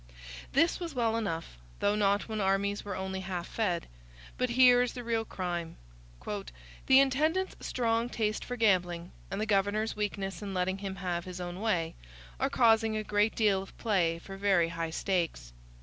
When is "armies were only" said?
2.41-3.19